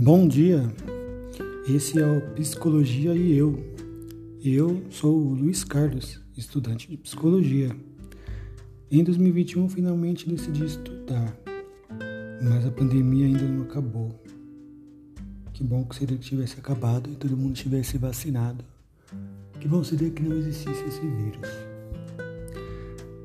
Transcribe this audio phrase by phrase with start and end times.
[0.00, 0.62] Bom dia,
[1.68, 3.58] esse é o Psicologia e Eu.
[4.44, 7.74] Eu sou o Luiz Carlos, estudante de Psicologia.
[8.92, 11.36] Em 2021 finalmente decidi estudar,
[12.40, 14.14] mas a pandemia ainda não acabou.
[15.52, 18.64] Que bom que seria que tivesse acabado e todo mundo tivesse vacinado.
[19.58, 21.48] Que bom seria que não existisse esse vírus.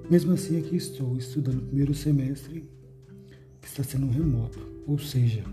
[0.09, 2.67] Mesmo assim, aqui estou estudando o primeiro semestre,
[3.62, 5.43] que está sendo remoto, ou seja,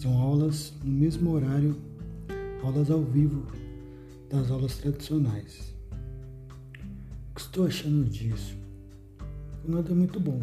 [0.00, 1.76] são aulas no mesmo horário,
[2.62, 3.46] aulas ao vivo
[4.30, 5.74] das aulas tradicionais.
[7.30, 8.56] O que estou achando disso?
[9.68, 10.40] Nada é muito bom.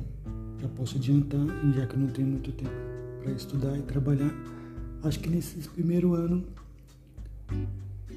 [0.61, 1.41] Já posso adiantar,
[1.75, 2.69] já que não tenho muito tempo
[3.23, 4.31] para estudar e trabalhar,
[5.03, 6.45] acho que nesse primeiro ano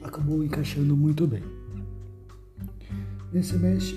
[0.03, 1.43] acabou encaixando muito bem.
[3.33, 3.97] Nesse semestre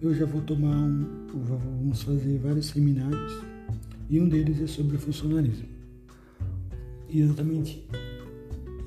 [0.00, 3.42] eu já vou tomar um, vamos fazer vários seminários
[4.08, 5.80] e um deles é sobre funcionalismo.
[7.12, 7.84] Exatamente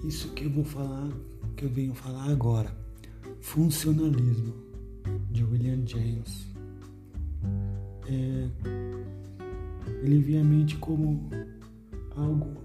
[0.04, 1.10] isso que eu vou falar,
[1.58, 2.74] que eu venho falar agora.
[3.42, 4.54] Funcionalismo,
[5.30, 6.48] de William James.
[8.08, 8.50] É,
[10.04, 11.30] ele vê a mente como
[12.16, 12.62] algo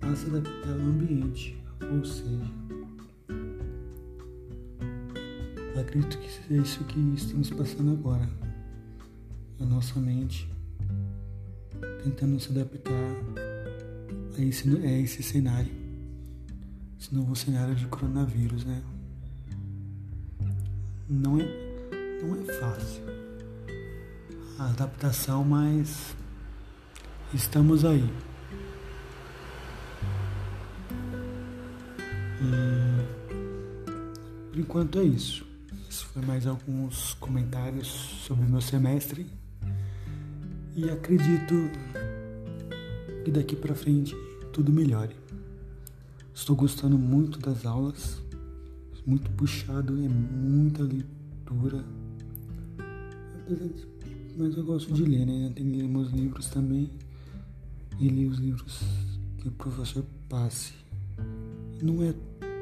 [0.00, 2.52] a se adaptar ao ambiente, ou seja,
[5.78, 8.28] acredito que seja isso que estamos passando agora.
[9.60, 10.50] A nossa mente
[12.02, 13.59] tentando se adaptar
[14.40, 15.70] é esse, é esse cenário.
[16.98, 18.82] Esse novo cenário de coronavírus, né?
[21.08, 21.44] Não é,
[22.22, 23.02] não é fácil
[24.58, 26.14] a adaptação, mas
[27.32, 28.08] estamos aí.
[32.42, 32.52] E,
[34.50, 35.46] por enquanto é isso.
[35.88, 37.88] Isso foi mais alguns comentários
[38.26, 39.26] sobre o meu semestre.
[40.76, 41.54] E acredito
[43.24, 44.14] que daqui para frente
[44.52, 45.16] tudo melhore.
[46.34, 48.22] Estou gostando muito das aulas,
[49.06, 51.84] muito puxado, é muita leitura.
[54.36, 55.52] Mas eu gosto de ler, né?
[55.54, 56.90] Tem que ler meus livros também
[57.98, 58.80] e ler os livros
[59.38, 60.72] que o professor passe.
[61.82, 62.14] Não é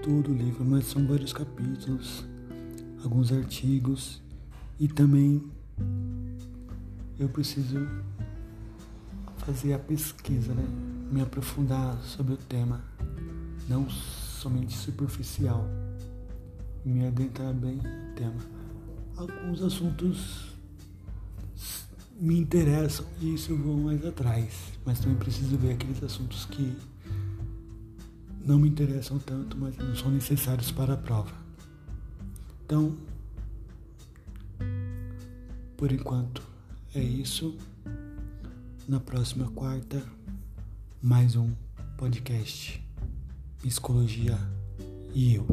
[0.03, 2.25] todo o livro, mas são vários capítulos,
[3.03, 4.23] alguns artigos
[4.81, 5.43] e também
[7.19, 7.79] eu preciso
[9.39, 10.65] fazer a pesquisa, né?
[11.11, 12.83] Me aprofundar sobre o tema,
[13.69, 15.65] não somente superficial,
[16.85, 18.41] me adentrar bem no tema.
[19.17, 20.49] Alguns assuntos
[22.21, 26.77] me interessam e isso eu vou mais atrás, mas também preciso ver aqueles assuntos que
[28.45, 31.33] não me interessam tanto, mas não são necessários para a prova.
[32.65, 32.97] Então,
[35.77, 36.43] por enquanto
[36.95, 37.57] é isso
[38.89, 40.03] na próxima quarta,
[41.03, 41.53] mais um
[41.99, 42.83] podcast
[43.61, 44.39] Psicologia
[45.15, 45.47] e Eu.